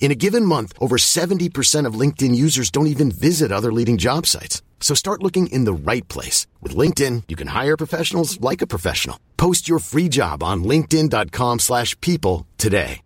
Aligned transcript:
In 0.00 0.10
a 0.12 0.20
given 0.26 0.44
month, 0.44 0.74
over 0.78 0.96
70% 0.98 1.86
of 1.88 1.98
LinkedIn 2.02 2.34
users 2.36 2.70
don't 2.70 2.88
even 2.88 3.10
visit 3.10 3.50
other 3.50 3.72
leading 3.72 3.96
job 3.96 4.26
sites. 4.26 4.62
So 4.78 4.94
start 4.94 5.22
looking 5.22 5.46
in 5.46 5.64
the 5.64 5.72
right 5.72 6.06
place. 6.08 6.46
With 6.60 6.76
LinkedIn, 6.76 7.22
you 7.28 7.36
can 7.36 7.48
hire 7.48 7.76
professionals 7.76 8.38
like 8.40 8.60
a 8.60 8.66
professional. 8.66 9.18
Post 9.38 9.66
your 9.66 9.78
free 9.78 10.10
job 10.10 10.42
on 10.42 10.62
linkedin.com 10.62 11.58
slash 11.58 11.98
people 12.00 12.46
today. 12.58 13.00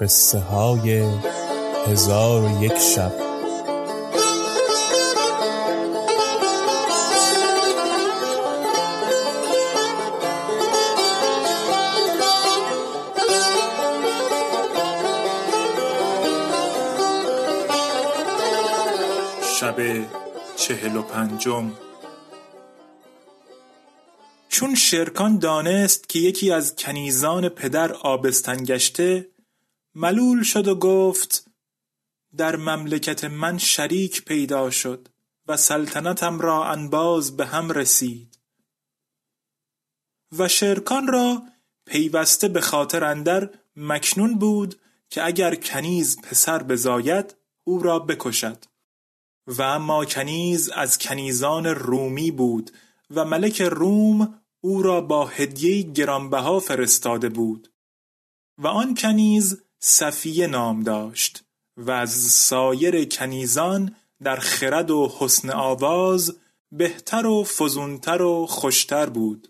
قصه 0.00 0.38
های 0.38 1.00
هزار 1.86 2.44
و 2.44 2.64
یک 2.64 2.78
شب 2.78 3.31
شب 19.59 20.05
چهل 20.55 20.95
و 20.95 21.01
پنجم. 21.01 21.71
چون 24.49 24.75
شرکان 24.75 25.39
دانست 25.39 26.09
که 26.09 26.19
یکی 26.19 26.51
از 26.51 26.75
کنیزان 26.75 27.49
پدر 27.49 27.93
آبستن 27.93 28.63
گشته 28.63 29.29
ملول 29.95 30.43
شد 30.43 30.67
و 30.67 30.75
گفت 30.75 31.45
در 32.37 32.55
مملکت 32.55 33.23
من 33.23 33.57
شریک 33.57 34.25
پیدا 34.25 34.69
شد 34.69 35.07
و 35.47 35.57
سلطنتم 35.57 36.39
را 36.39 36.65
انباز 36.65 37.37
به 37.37 37.45
هم 37.45 37.71
رسید. 37.71 38.39
و 40.37 40.47
شرکان 40.47 41.07
را 41.07 41.41
پیوسته 41.85 42.47
به 42.47 42.61
خاطر 42.61 43.03
اندر 43.03 43.49
مکنون 43.75 44.39
بود 44.39 44.75
که 45.09 45.25
اگر 45.25 45.55
کنیز 45.55 46.21
پسر 46.21 46.63
بزاید 46.63 47.35
او 47.63 47.79
را 47.79 47.99
بکشد. 47.99 48.72
و 49.47 49.61
اما 49.61 50.05
کنیز 50.05 50.69
از 50.69 50.97
کنیزان 50.97 51.65
رومی 51.65 52.31
بود 52.31 52.71
و 53.11 53.25
ملک 53.25 53.61
روم 53.61 54.39
او 54.61 54.83
را 54.83 55.01
با 55.01 55.25
هدیه 55.25 55.81
گرانبها 55.81 56.59
فرستاده 56.59 57.29
بود. 57.29 57.73
و 58.57 58.67
آن 58.67 58.95
کنیز 58.95 59.61
صفیه 59.79 60.47
نام 60.47 60.83
داشت 60.83 61.43
و 61.77 61.91
از 61.91 62.11
سایر 62.11 63.05
کنیزان 63.05 63.95
در 64.23 64.35
خرد 64.35 64.91
و 64.91 65.13
حسن 65.19 65.49
آواز 65.49 66.37
بهتر 66.71 67.25
و 67.25 67.43
فزونتر 67.43 68.21
و 68.21 68.45
خوشتر 68.45 69.09
بود. 69.09 69.47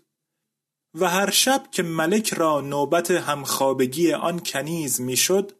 و 0.94 1.08
هر 1.08 1.30
شب 1.30 1.64
که 1.70 1.82
ملک 1.82 2.34
را 2.34 2.60
نوبت 2.60 3.10
همخوابگی 3.10 4.12
آن 4.12 4.38
کنیز 4.38 5.00
می‌شد 5.00 5.52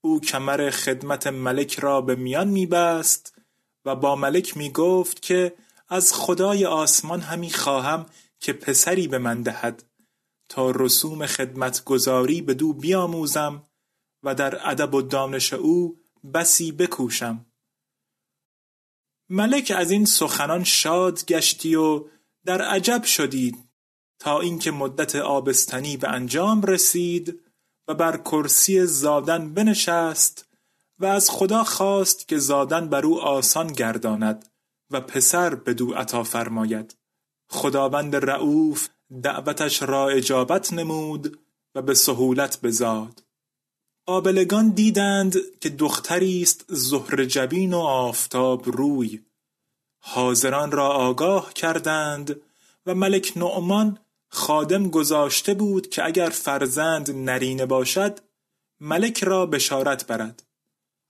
او 0.00 0.20
کمر 0.20 0.70
خدمت 0.70 1.26
ملک 1.26 1.78
را 1.78 2.00
به 2.00 2.14
میان 2.14 2.48
میبست 2.48 3.41
و 3.84 3.96
با 3.96 4.16
ملک 4.16 4.56
می 4.56 4.70
گفت 4.70 5.22
که 5.22 5.56
از 5.88 6.12
خدای 6.12 6.66
آسمان 6.66 7.20
همی 7.20 7.50
خواهم 7.50 8.06
که 8.40 8.52
پسری 8.52 9.08
به 9.08 9.18
من 9.18 9.42
دهد. 9.42 9.84
تا 10.48 10.70
رسوم 10.70 11.26
خدمتگزاری 11.26 12.42
به 12.42 12.54
دو 12.54 12.72
بیاموزم 12.72 13.66
و 14.22 14.34
در 14.34 14.70
ادب 14.70 14.94
و 14.94 15.02
دانش 15.02 15.52
او 15.52 16.00
بسی 16.34 16.72
بکوشم. 16.72 17.46
ملک 19.30 19.72
از 19.76 19.90
این 19.90 20.04
سخنان 20.04 20.64
شاد 20.64 21.26
گشتی 21.26 21.74
و 21.74 22.04
در 22.44 22.62
عجب 22.62 23.04
شدید 23.04 23.68
تا 24.18 24.40
اینکه 24.40 24.70
مدت 24.70 25.16
آبستنی 25.16 25.96
به 25.96 26.08
انجام 26.08 26.62
رسید 26.62 27.40
و 27.88 27.94
بر 27.94 28.16
کرسی 28.16 28.86
زادن 28.86 29.54
بنشست 29.54 30.51
و 30.98 31.06
از 31.06 31.30
خدا 31.30 31.64
خواست 31.64 32.28
که 32.28 32.38
زادن 32.38 32.88
بر 32.88 33.06
او 33.06 33.20
آسان 33.20 33.66
گرداند 33.66 34.48
و 34.90 35.00
پسر 35.00 35.54
بدو 35.54 35.94
عطا 35.94 36.22
فرماید. 36.22 36.96
خداوند 37.48 38.16
رعوف 38.16 38.88
دعوتش 39.22 39.82
را 39.82 40.08
اجابت 40.08 40.72
نمود 40.72 41.38
و 41.74 41.82
به 41.82 41.94
سهولت 41.94 42.60
بزاد 42.62 43.22
قابلگان 44.06 44.68
دیدند 44.68 45.36
که 45.60 45.68
دختری 45.68 46.42
است 46.42 46.64
زهر 46.68 47.24
جبین 47.24 47.74
و 47.74 47.78
آفتاب 47.78 48.68
روی. 48.68 49.20
حاضران 49.98 50.72
را 50.72 50.88
آگاه 50.88 51.52
کردند 51.52 52.40
و 52.86 52.94
ملک 52.94 53.32
نعمان 53.36 53.98
خادم 54.28 54.90
گذاشته 54.90 55.54
بود 55.54 55.90
که 55.90 56.04
اگر 56.04 56.28
فرزند 56.28 57.10
نرینه 57.10 57.66
باشد 57.66 58.18
ملک 58.80 59.24
را 59.24 59.46
بشارت 59.46 60.06
برد. 60.06 60.42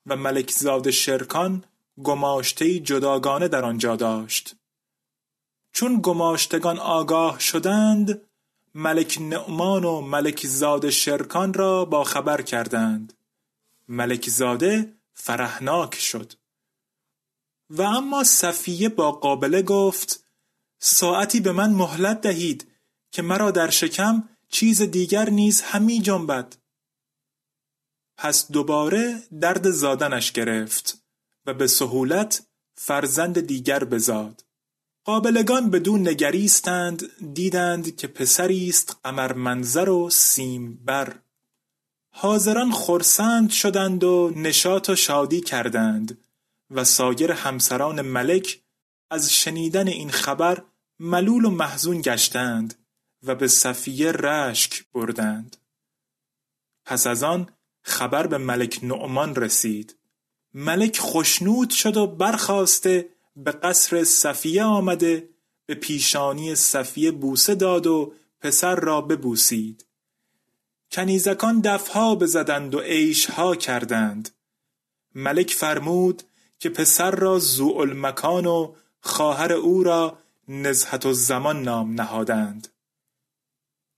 و 0.06 0.16
ملکزاد 0.16 0.90
شرکان 0.90 1.64
گماشته 2.04 2.78
جداگانه 2.78 3.48
در 3.48 3.64
آنجا 3.64 3.96
داشت. 3.96 4.56
چون 5.72 6.00
گماشتگان 6.02 6.78
آگاه 6.78 7.40
شدند 7.40 8.20
ملک 8.74 9.18
نعمان 9.20 9.84
و 9.84 10.00
ملک 10.00 10.46
زاد 10.46 10.90
شرکان 10.90 11.54
را 11.54 11.84
با 11.84 12.04
خبر 12.04 12.42
کردند. 12.42 13.12
ملک 13.88 14.28
زاده 14.28 14.92
فرحناک 15.14 15.94
شد. 15.94 16.32
و 17.70 17.82
اما 17.82 18.24
صفیه 18.24 18.88
با 18.88 19.12
قابله 19.12 19.62
گفت 19.62 20.24
ساعتی 20.78 21.40
به 21.40 21.52
من 21.52 21.70
مهلت 21.70 22.20
دهید 22.20 22.68
که 23.10 23.22
مرا 23.22 23.50
در 23.50 23.70
شکم 23.70 24.28
چیز 24.48 24.82
دیگر 24.82 25.30
نیز 25.30 25.62
همی 25.62 26.00
جنبد. 26.00 26.56
پس 28.22 28.52
دوباره 28.52 29.22
درد 29.40 29.70
زادنش 29.70 30.32
گرفت 30.32 31.04
و 31.46 31.54
به 31.54 31.66
سهولت 31.66 32.46
فرزند 32.74 33.40
دیگر 33.40 33.84
بزاد. 33.84 34.44
قابلگان 35.04 35.70
بدون 35.70 36.08
نگریستند 36.08 37.02
دیدند 37.34 37.96
که 37.96 38.06
پسری 38.06 38.68
است 38.68 38.96
قمر 39.04 39.32
منظر 39.32 39.88
و 39.88 40.10
سیم 40.10 40.74
بر 40.84 41.14
حاضران 42.10 42.72
خرسند 42.72 43.50
شدند 43.50 44.04
و 44.04 44.32
نشاط 44.36 44.88
و 44.88 44.96
شادی 44.96 45.40
کردند 45.40 46.18
و 46.70 46.84
سایر 46.84 47.32
همسران 47.32 48.02
ملک 48.02 48.62
از 49.10 49.32
شنیدن 49.32 49.88
این 49.88 50.10
خبر 50.10 50.62
ملول 50.98 51.44
و 51.44 51.50
محزون 51.50 52.00
گشتند 52.00 52.74
و 53.22 53.34
به 53.34 53.48
صفیه 53.48 54.12
رشک 54.12 54.84
بردند. 54.92 55.56
پس 56.84 57.06
از 57.06 57.22
آن 57.22 57.48
خبر 57.82 58.26
به 58.26 58.38
ملک 58.38 58.80
نعمان 58.82 59.36
رسید. 59.36 59.96
ملک 60.54 60.98
خشنود 61.00 61.70
شد 61.70 61.96
و 61.96 62.06
برخواسته 62.06 63.08
به 63.36 63.52
قصر 63.52 64.04
صفیه 64.04 64.64
آمده 64.64 65.28
به 65.66 65.74
پیشانی 65.74 66.54
صفیه 66.54 67.10
بوسه 67.10 67.54
داد 67.54 67.86
و 67.86 68.14
پسر 68.40 68.74
را 68.74 69.00
ببوسید. 69.00 69.86
کنیزکان 70.92 71.60
دفها 71.60 72.14
بزدند 72.14 72.74
و 72.74 72.80
عیشها 72.80 73.56
کردند. 73.56 74.30
ملک 75.14 75.50
فرمود 75.50 76.22
که 76.58 76.68
پسر 76.68 77.10
را 77.10 77.38
زوء 77.38 77.84
مکان 77.84 78.46
و 78.46 78.74
خواهر 79.00 79.52
او 79.52 79.82
را 79.82 80.18
نزهت 80.48 81.06
الزمان 81.06 81.62
نام 81.62 82.00
نهادند. 82.00 82.68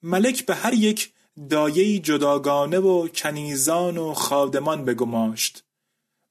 ملک 0.03 0.47
به 0.47 0.55
هر 0.55 0.75
یک 0.75 1.13
دایه 1.51 1.99
جداگانه 1.99 2.79
و 2.79 3.09
کنیزان 3.09 3.99
و 3.99 4.15
خادمان 4.15 4.85
بگماشت 4.85 5.65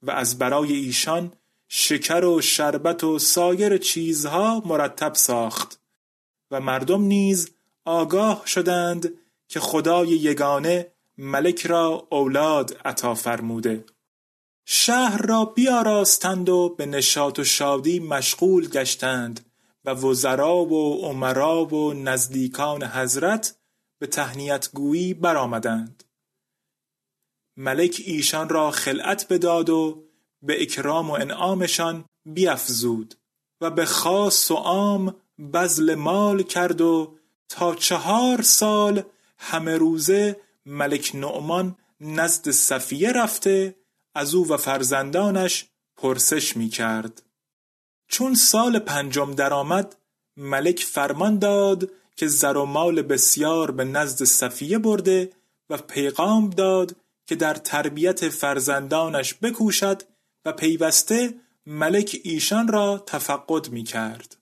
و 0.01 0.11
از 0.11 0.37
برای 0.37 0.73
ایشان 0.73 1.33
شکر 1.67 2.25
و 2.25 2.41
شربت 2.41 3.03
و 3.03 3.19
سایر 3.19 3.77
چیزها 3.77 4.63
مرتب 4.65 5.13
ساخت 5.13 5.79
و 6.51 6.59
مردم 6.59 7.01
نیز 7.01 7.51
آگاه 7.85 8.43
شدند 8.45 9.13
که 9.47 9.59
خدای 9.59 10.07
یگانه 10.07 10.91
ملک 11.17 11.65
را 11.65 12.07
اولاد 12.11 12.77
عطا 12.85 13.15
فرموده. 13.15 13.85
شهر 14.65 15.21
را 15.21 15.45
بیاراستند 15.45 16.49
و 16.49 16.75
به 16.77 16.85
نشاط 16.85 17.39
و 17.39 17.43
شادی 17.43 17.99
مشغول 17.99 18.67
گشتند 18.67 19.45
و 19.85 19.93
وزرا 19.93 20.55
و 20.55 21.01
عمرا 21.01 21.65
و 21.65 21.93
نزدیکان 21.93 22.83
حضرت 22.83 23.55
به 24.03 24.07
تهنیت 24.07 24.69
گویی 24.73 25.13
برآمدند 25.13 26.03
ملک 27.57 28.01
ایشان 28.05 28.49
را 28.49 28.71
خلعت 28.71 29.33
بداد 29.33 29.69
و 29.69 30.03
به 30.41 30.61
اکرام 30.61 31.09
و 31.09 31.13
انعامشان 31.13 32.05
بیافزود 32.25 33.15
و 33.61 33.69
به 33.69 33.85
خاص 33.85 34.51
و 34.51 34.55
عام 34.55 35.15
بذل 35.53 35.95
مال 35.95 36.43
کرد 36.43 36.81
و 36.81 37.17
تا 37.49 37.75
چهار 37.75 38.41
سال 38.41 39.03
همه 39.37 39.77
روزه 39.77 40.41
ملک 40.65 41.11
نعمان 41.13 41.75
نزد 42.01 42.49
صفیه 42.49 43.11
رفته 43.11 43.75
از 44.15 44.33
او 44.33 44.47
و 44.47 44.57
فرزندانش 44.57 45.65
پرسش 45.97 46.57
می 46.57 46.69
کرد. 46.69 47.21
چون 48.07 48.35
سال 48.35 48.79
پنجم 48.79 49.33
درآمد 49.33 49.95
ملک 50.37 50.79
فرمان 50.79 51.39
داد 51.39 51.91
که 52.15 52.27
زر 52.27 52.57
و 52.57 52.65
مال 52.65 53.01
بسیار 53.01 53.71
به 53.71 53.83
نزد 53.83 54.23
صفیه 54.23 54.77
برده 54.77 55.31
و 55.69 55.77
پیغام 55.77 56.49
داد 56.49 56.95
که 57.25 57.35
در 57.35 57.53
تربیت 57.53 58.29
فرزندانش 58.29 59.33
بکوشد 59.33 60.03
و 60.45 60.51
پیوسته 60.51 61.33
ملک 61.65 62.19
ایشان 62.23 62.67
را 62.67 63.03
تفقد 63.07 63.69
می 63.69 63.83
کرد. 63.83 64.37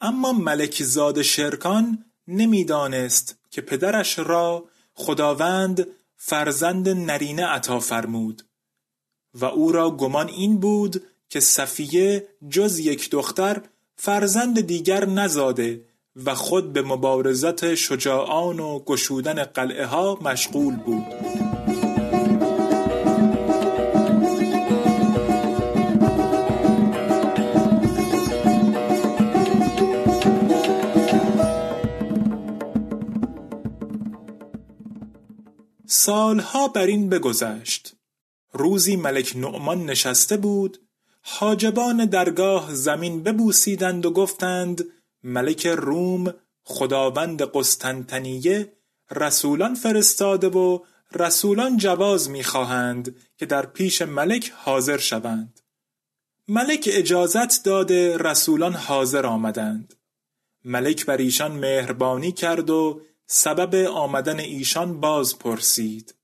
اما 0.00 0.32
ملک 0.32 0.82
زاد 0.82 1.22
شرکان 1.22 2.04
نمی‌دانست 2.28 3.38
که 3.50 3.60
پدرش 3.60 4.18
را 4.18 4.68
خداوند 4.94 5.86
فرزند 6.16 6.88
نرینه 6.88 7.46
عطا 7.46 7.80
فرمود 7.80 8.42
و 9.34 9.44
او 9.44 9.72
را 9.72 9.90
گمان 9.90 10.28
این 10.28 10.60
بود 10.60 11.02
که 11.28 11.40
صفیه 11.40 12.28
جز 12.50 12.78
یک 12.78 13.10
دختر 13.10 13.62
فرزند 13.96 14.60
دیگر 14.60 15.06
نزاده 15.06 15.85
و 16.24 16.34
خود 16.34 16.72
به 16.72 16.82
مبارزت 16.82 17.74
شجاعان 17.74 18.60
و 18.60 18.78
گشودن 18.78 19.44
قلعه 19.44 19.86
ها 19.86 20.18
مشغول 20.22 20.76
بود. 20.76 21.04
سالها 35.86 36.68
بر 36.68 36.86
این 36.86 37.08
بگذشت. 37.08 37.96
روزی 38.52 38.96
ملک 38.96 39.32
نعمان 39.36 39.84
نشسته 39.84 40.36
بود 40.36 40.78
حاجبان 41.22 42.04
درگاه 42.04 42.74
زمین 42.74 43.22
ببوسیدند 43.22 44.06
و 44.06 44.10
گفتند 44.10 44.84
ملک 45.26 45.66
روم 45.66 46.34
خداوند 46.64 47.42
قسطنطنیه 47.42 48.72
رسولان 49.10 49.74
فرستاده 49.74 50.48
و 50.48 50.78
رسولان 51.12 51.76
جواز 51.76 52.30
می‌خواهند 52.30 53.16
که 53.36 53.46
در 53.46 53.66
پیش 53.66 54.02
ملک 54.02 54.52
حاضر 54.56 54.98
شوند. 54.98 55.60
ملک 56.48 56.88
اجازت 56.92 57.64
داده 57.64 58.18
رسولان 58.18 58.74
حاضر 58.74 59.26
آمدند. 59.26 59.94
ملک 60.64 61.06
بر 61.06 61.16
ایشان 61.16 61.52
مهربانی 61.52 62.32
کرد 62.32 62.70
و 62.70 63.00
سبب 63.26 63.74
آمدن 63.74 64.40
ایشان 64.40 65.00
باز 65.00 65.38
پرسید. 65.38 66.14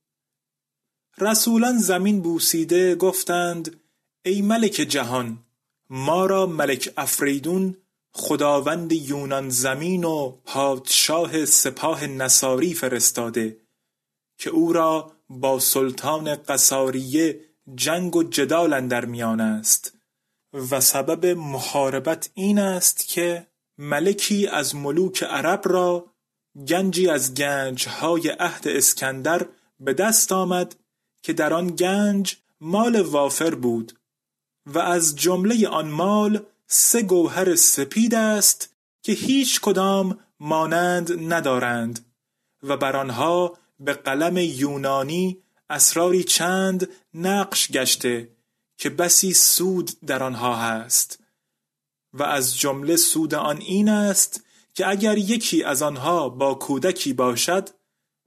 رسولان 1.19 1.79
زمین 1.79 2.21
بوسیده 2.21 2.95
گفتند 2.95 3.81
ای 4.25 4.43
ملک 4.43 4.73
جهان 4.73 5.39
ما 5.91 6.27
را 6.27 6.47
ملک 6.47 6.93
افریدون 6.97 7.77
خداوند 8.15 8.93
یونان 8.93 9.49
زمین 9.49 10.05
و 10.05 10.31
پادشاه 10.45 11.45
سپاه 11.45 12.07
نصاری 12.07 12.75
فرستاده 12.75 13.57
که 14.39 14.51
او 14.51 14.73
را 14.73 15.13
با 15.29 15.59
سلطان 15.59 16.35
قصاریه 16.35 17.41
جنگ 17.75 18.17
و 18.17 18.23
جدال 18.23 18.73
اندر 18.73 19.05
میان 19.05 19.41
است 19.41 19.93
و 20.71 20.81
سبب 20.81 21.27
محاربت 21.27 22.31
این 22.35 22.59
است 22.59 23.09
که 23.09 23.47
ملکی 23.79 24.47
از 24.47 24.75
ملوک 24.77 25.23
عرب 25.23 25.63
را 25.65 26.07
گنجی 26.69 27.09
از 27.09 27.35
گنجهای 27.35 28.29
عهد 28.29 28.69
اسکندر 28.69 29.47
به 29.81 29.95
دست 29.95 30.33
آمد 30.33 30.77
که 31.23 31.33
در 31.33 31.55
آن 31.55 31.67
گنج 31.67 32.37
مال 32.61 33.01
وافر 33.01 33.55
بود 33.55 33.99
و 34.67 34.79
از 34.79 35.17
جمله 35.17 35.69
آن 35.69 35.91
مال 35.91 36.47
سه 36.75 37.03
گوهر 37.03 37.55
سپید 37.55 38.15
است 38.15 38.75
که 39.03 39.13
هیچ 39.13 39.61
کدام 39.61 40.19
مانند 40.41 41.33
ندارند 41.33 42.13
و 42.63 42.77
بر 42.77 42.97
آنها 42.97 43.59
به 43.81 43.93
قلم 43.93 44.37
یونانی 44.37 45.43
اسراری 45.71 46.25
چند 46.25 46.89
نقش 47.15 47.73
گشته 47.73 48.37
که 48.77 48.91
بسی 48.91 49.33
سود 49.33 49.91
در 50.07 50.23
آنها 50.23 50.57
هست. 50.57 51.23
و 52.13 52.23
از 52.23 52.59
جمله 52.59 52.97
سود 52.97 53.35
آن 53.35 53.57
این 53.57 53.89
است 53.89 54.45
که 54.75 54.89
اگر 54.89 55.19
یکی 55.19 55.65
از 55.65 55.83
آنها 55.83 56.29
با 56.29 56.55
کودکی 56.55 57.13
باشد 57.13 57.69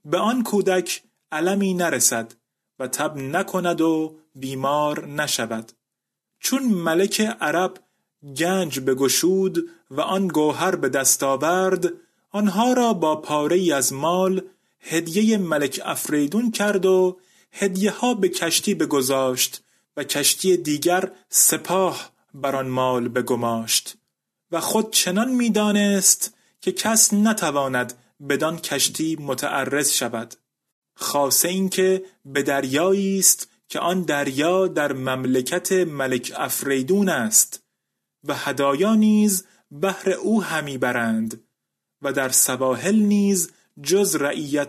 به 0.04 0.18
آن 0.18 0.42
کودک 0.42 1.02
علمی 1.32 1.74
نرسد 1.74 2.34
و 2.78 2.88
تب 2.88 3.16
نکند 3.16 3.80
و 3.80 4.16
بیمار 4.34 5.06
نشود. 5.06 5.72
چون 6.40 6.62
ملک 6.64 7.20
عرب 7.20 7.85
گنج 8.36 8.80
بگشود 8.80 9.58
و 9.90 10.00
آن 10.00 10.28
گوهر 10.28 10.76
به 10.76 10.88
دست 10.88 11.22
آورد 11.22 11.92
آنها 12.30 12.72
را 12.72 12.92
با 12.92 13.16
پاره 13.16 13.74
از 13.74 13.92
مال 13.92 14.42
هدیه 14.80 15.38
ملک 15.38 15.80
افریدون 15.84 16.50
کرد 16.50 16.86
و 16.86 17.18
هدیه 17.52 17.90
ها 17.90 18.14
به 18.14 18.28
کشتی 18.28 18.74
بگذاشت 18.74 19.62
و 19.96 20.04
کشتی 20.04 20.56
دیگر 20.56 21.10
سپاه 21.28 22.10
بر 22.34 22.56
آن 22.56 22.68
مال 22.68 23.08
بگماشت. 23.08 23.96
و 24.52 24.60
خود 24.60 24.92
چنان 24.92 25.30
می‌دانست 25.30 26.34
که 26.60 26.72
کس 26.72 27.12
نتواند 27.12 27.94
بدان 28.28 28.58
کشتی 28.58 29.16
متعرض 29.20 29.92
شود. 29.92 30.34
خاصه 30.94 31.48
اینکه 31.48 32.04
به 32.24 32.42
دریایی 32.42 33.18
است 33.18 33.48
که 33.68 33.80
آن 33.80 34.02
دریا 34.02 34.66
در 34.66 34.92
مملکت 34.92 35.72
ملک 35.72 36.32
افریدون 36.36 37.08
است. 37.08 37.65
و 38.26 38.34
هدایا 38.34 38.94
نیز 38.94 39.44
بهر 39.70 40.10
او 40.10 40.42
همی 40.42 40.78
برند 40.78 41.42
و 42.02 42.12
در 42.12 42.28
سواحل 42.28 42.96
نیز 42.96 43.50
جز 43.82 44.16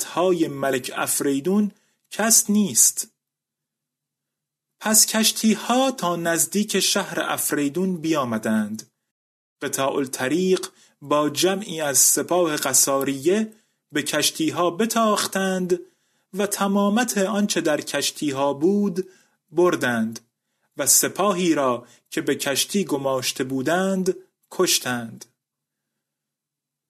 های 0.06 0.48
ملک 0.48 0.92
افریدون 0.96 1.72
کس 2.12 2.50
نیست. 2.50 3.12
پس 4.80 5.06
کشتی 5.06 5.54
ها 5.54 5.92
تا 5.92 6.16
نزدیک 6.16 6.80
شهر 6.80 7.20
افریدون 7.22 7.98
بیامدند. 7.98 8.92
قطاع 9.62 9.96
الطریق 9.96 10.68
با 11.02 11.30
جمعی 11.30 11.82
از 11.82 11.98
سپاه 11.98 12.56
قصاریه 12.56 13.54
به 13.92 14.04
کشتی 14.04 14.50
ها 14.50 14.72
بتاختند 14.72 15.80
و 16.34 16.48
تمامت 16.48 17.18
آنچه 17.18 17.62
در 17.62 17.82
کشتی 17.82 18.30
ها 18.32 18.54
بود 18.54 19.10
بردند. 19.52 20.27
و 20.78 20.86
سپاهی 20.86 21.54
را 21.54 21.88
که 22.10 22.22
به 22.22 22.36
کشتی 22.36 22.86
گماشته 22.86 23.44
بودند 23.44 24.16
کشتند. 24.52 25.26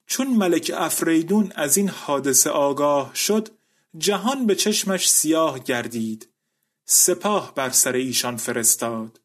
چون 0.08 0.28
ملک 0.28 0.72
افریدون 0.76 1.52
از 1.56 1.78
این 1.78 1.90
حادثه 1.90 2.50
آگاه 2.50 3.16
شد 3.16 3.50
جهان 3.98 4.46
به 4.46 4.56
چشمش 4.56 5.10
سیاه 5.10 5.60
گردید. 5.60 6.30
سپاه 6.86 7.56
بر 7.56 7.70
سر 7.70 7.94
ایشان 7.94 8.38
فرستاد. 8.38 9.22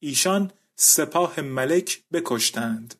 ایشان 0.00 0.52
سپاه 0.76 1.40
ملک 1.40 2.02
بکشتند. 2.12 2.94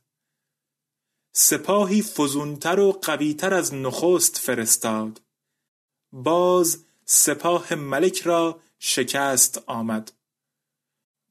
سپاهی 1.33 2.03
فزونتر 2.03 2.81
و 2.81 2.93
قویتر 2.93 3.55
از 3.55 3.75
نخست 3.75 4.39
فرستاد. 4.39 5.23
باز 6.13 6.85
سپاه 7.05 7.75
ملک 7.75 8.23
را 8.23 8.61
شکست 8.79 9.63
آمد. 9.67 10.13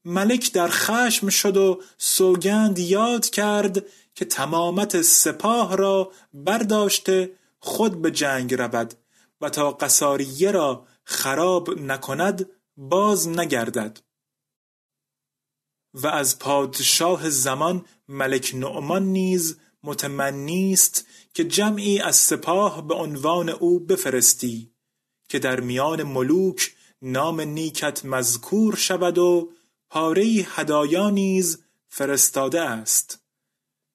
ملک 0.08 0.52
در 0.52 0.68
خشم 0.68 1.28
شد 1.28 1.56
و 1.56 1.82
سوگند 1.98 2.78
یاد 2.78 3.30
کرد 3.30 3.86
که 4.14 4.24
تمامت 4.24 5.02
سپاه 5.02 5.76
را 5.76 6.12
برداشته 6.34 7.32
خود 7.58 8.02
به 8.02 8.10
جنگ 8.10 8.54
رود 8.54 8.94
و 9.40 9.50
تا 9.50 9.70
قصاریه 9.70 10.50
را 10.50 10.86
خراب 11.04 11.78
نکند 11.78 12.50
باز 12.76 13.28
نگردد. 13.28 14.00
و 15.94 16.06
از 16.06 16.38
پادشاه 16.38 17.30
زمان 17.30 17.84
ملک 18.08 18.52
نعمان 18.54 19.02
نیز 19.02 19.56
متمنی 19.82 20.72
است 20.72 21.06
که 21.34 21.44
جمعی 21.44 22.00
از 22.00 22.16
سپاه 22.16 22.88
به 22.88 22.94
عنوان 22.94 23.48
او 23.48 23.80
بفرستی 23.80 24.72
که 25.28 25.38
در 25.38 25.60
میان 25.60 26.02
ملوک 26.02 26.74
نام 27.02 27.40
نیکت 27.40 28.04
مذکور 28.04 28.76
شود 28.76 29.18
و 29.18 29.52
پاره 29.90 30.24
هدایا 30.24 31.10
نیز 31.10 31.58
فرستاده 31.88 32.60
است. 32.60 33.18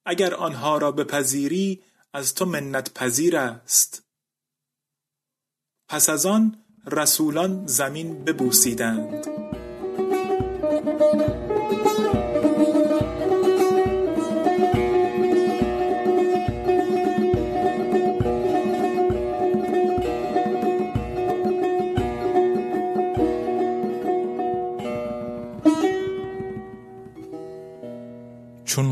اگر 0.05 0.33
آنها 0.33 0.77
را 0.77 0.91
بپذیری 0.91 1.81
از 2.13 2.35
تو 2.35 2.45
منت 2.45 2.93
پذیر 2.93 3.37
است. 3.37 4.03
پس 5.87 6.09
از 6.09 6.25
آن 6.25 6.57
رسولان 6.87 7.67
زمین 7.67 8.23
ببوسیدند. 8.23 9.27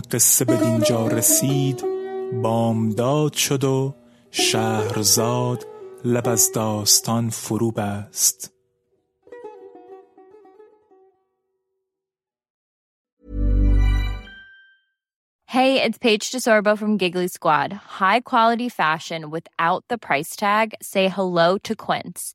قصه 0.08 0.44
به 0.44 0.56
دینجا 0.56 1.06
رسید 1.06 1.84
بامداد 2.42 3.32
شد 3.32 3.64
و 3.64 3.94
شهرزاد 4.30 5.66
لب 6.04 6.28
از 6.28 6.52
داستان 6.52 7.30
فرو 7.30 7.70
بست 7.70 8.50
Hey, 15.46 15.80
it's 15.80 15.98
Paige 15.98 16.32
DeSorbo 16.32 16.76
from 16.76 16.96
Giggly 16.96 17.28
Squad. 17.28 17.72
High 17.72 18.20
quality 18.22 18.68
fashion 18.68 19.30
without 19.30 19.84
the 19.88 19.98
price 19.98 20.34
tag. 20.34 20.74
Say 20.82 21.06
hello 21.08 21.58
to 21.58 21.76
Quince. 21.76 22.34